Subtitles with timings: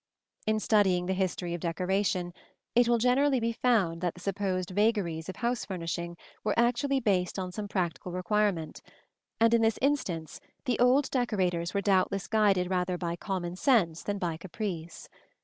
[0.47, 2.33] In studying the history of decoration,
[2.73, 7.37] it will generally be found that the supposed vagaries of house furnishing were actually based
[7.37, 8.81] on some practical requirement;
[9.39, 14.17] and in this instance the old decorators were doubtless guided rather by common sense than
[14.17, 15.07] by caprice.